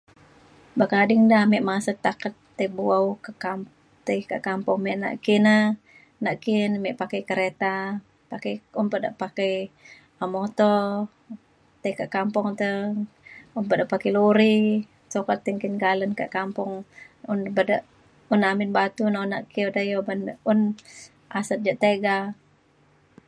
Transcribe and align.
buk 0.77 0.91
ading 1.01 1.23
da 1.31 1.39
ake 1.45 1.57
masat 1.69 1.97
taket 2.05 2.33
tai 2.57 2.67
bu’au 2.75 3.05
ke 3.25 3.31
kam- 3.43 3.73
tai 4.05 4.19
ke 4.29 4.37
kampung 4.47 4.79
me 4.85 4.91
nak 5.03 5.15
ki 5.25 5.35
na 5.45 5.55
nak 6.23 6.35
ki 6.43 6.55
na 6.71 6.77
me 6.83 6.89
pakai 7.01 7.21
kereta 7.29 7.73
pakai 8.31 8.53
un 8.79 8.87
pa 8.91 8.97
da 9.03 9.09
pakai 9.23 9.55
um 10.21 10.29
muto 10.33 10.73
tai 11.81 11.93
kak 11.99 12.11
kampung 12.15 12.49
te 12.59 12.67
un 13.57 13.65
pa 13.69 13.73
da 13.79 13.85
pakai 13.93 14.11
lori 14.17 14.57
sukat 15.13 15.39
ti 15.43 15.49
nggin 15.53 15.75
kalen 15.83 16.11
kak 16.19 16.31
kampung 16.37 16.71
un 17.31 17.39
be 17.55 17.61
de 17.69 17.77
un 18.33 18.41
amin 18.51 18.71
batu 18.77 19.01
un 19.19 19.33
ake 19.39 19.61
odai 19.69 19.89
obak 19.99 20.17
de 20.25 20.31
yak 20.33 20.39
un 20.51 20.59
asat 21.39 21.59
je 21.65 21.73
tiga 21.83 22.15